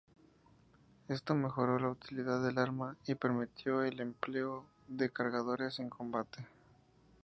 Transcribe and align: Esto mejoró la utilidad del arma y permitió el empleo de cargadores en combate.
Esto 1.09 1.35
mejoró 1.35 1.77
la 1.77 1.89
utilidad 1.89 2.43
del 2.43 2.57
arma 2.57 2.97
y 3.05 3.13
permitió 3.13 3.83
el 3.83 3.99
empleo 3.99 4.65
de 4.87 5.11
cargadores 5.11 5.77
en 5.77 5.91
combate. 5.91 6.43